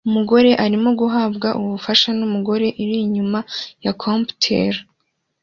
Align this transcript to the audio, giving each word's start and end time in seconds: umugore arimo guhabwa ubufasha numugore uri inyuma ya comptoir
umugore 0.09 0.49
arimo 0.65 0.89
guhabwa 0.99 1.47
ubufasha 1.61 2.09
numugore 2.17 2.67
uri 2.81 2.95
inyuma 3.05 3.39
ya 3.83 3.91
comptoir 4.01 4.75